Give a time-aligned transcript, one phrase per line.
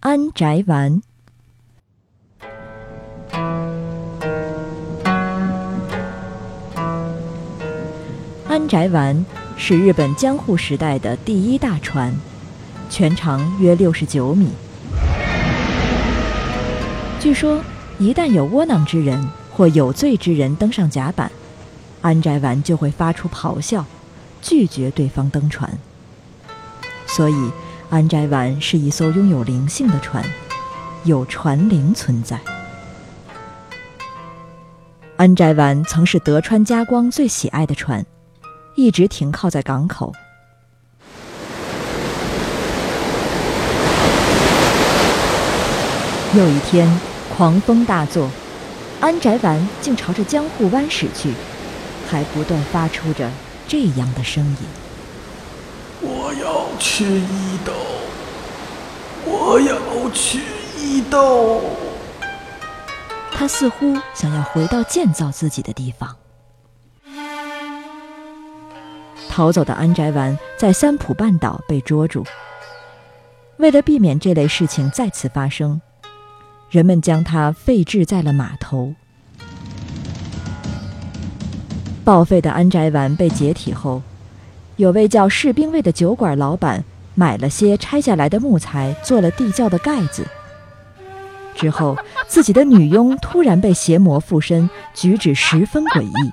[0.00, 1.02] 安宅丸。
[8.46, 9.26] 安宅丸
[9.56, 12.14] 是日本江户时代的第一大船，
[12.88, 14.50] 全长约六十九米。
[17.18, 17.60] 据说，
[17.98, 21.28] 一旦有窝囊之人或有罪之人登上甲板，
[22.02, 23.84] 安宅丸就会发出咆哮，
[24.40, 25.76] 拒绝对方登船。
[27.08, 27.50] 所以，
[27.90, 30.22] 安宅丸是一艘拥有灵性的船，
[31.04, 32.38] 有船灵存在。
[35.16, 38.04] 安宅丸曾是德川家光最喜爱的船。
[38.76, 40.12] 一直停靠在港口。
[46.36, 46.88] 有一天，
[47.36, 48.30] 狂风大作，
[49.00, 51.32] 安宅丸竟朝着江户湾驶去，
[52.08, 53.28] 还不断发出着
[53.66, 54.56] 这样的声音
[56.28, 57.72] ：“我要去伊豆，
[59.24, 60.42] 我要去
[60.76, 61.62] 伊豆。”
[63.32, 66.14] 他似乎想要回到建造自己的地方。
[69.30, 72.26] 逃走的安宅丸在三浦半岛被捉住。
[73.56, 75.80] 为了避免这类事情再次发生，
[76.68, 78.94] 人们将它废置在了码头。
[82.04, 84.02] 报废的安宅丸被解体后，
[84.78, 86.84] 有位叫士兵卫的酒馆老板
[87.16, 90.24] 买了些拆下来的木材，做了地窖的盖子。
[91.56, 91.98] 之后，
[92.28, 96.32] 自己的女佣突然被邪魔附身，举止十分诡异。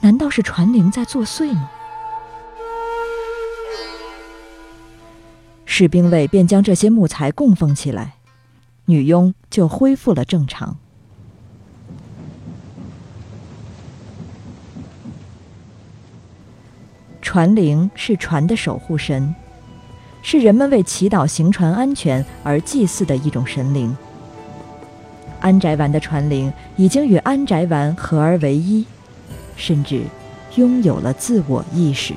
[0.00, 1.70] 难道是传灵在作祟吗？
[5.64, 8.14] 士兵卫便将这些木材供奉起来，
[8.86, 10.76] 女佣就恢复了正常。
[17.26, 19.34] 船灵是船的守护神，
[20.22, 23.94] 是人们为祈祷行船安全而祭祀的一种神灵。
[25.40, 28.86] 安宅丸的船灵已经与安宅丸合而为一。
[29.56, 30.04] 甚至
[30.54, 32.14] 拥有了自我意识。